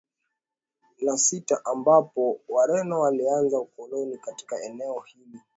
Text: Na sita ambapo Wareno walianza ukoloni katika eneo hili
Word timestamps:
Na 1.01 1.17
sita 1.17 1.65
ambapo 1.65 2.41
Wareno 2.49 2.99
walianza 2.99 3.59
ukoloni 3.59 4.17
katika 4.17 4.63
eneo 4.63 4.99
hili 4.99 5.39